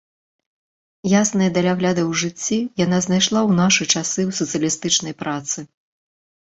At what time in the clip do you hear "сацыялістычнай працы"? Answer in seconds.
4.43-5.59